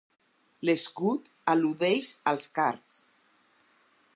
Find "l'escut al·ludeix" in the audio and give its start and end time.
0.69-2.11